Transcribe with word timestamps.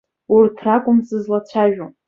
Урҭ 0.35 0.55
ракәым 0.65 0.99
сызлацәажәо. 1.07 1.87